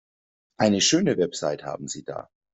Eine 0.57 0.81
schöne 0.81 1.19
Website 1.19 1.61
haben 1.63 1.87
Sie 1.87 2.03
da. 2.03 2.27